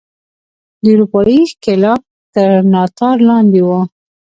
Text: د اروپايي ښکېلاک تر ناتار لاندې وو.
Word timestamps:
د 0.81 0.83
اروپايي 0.93 1.39
ښکېلاک 1.51 2.01
تر 2.33 2.49
ناتار 2.73 3.17
لاندې 3.29 3.61
وو. 3.67 3.79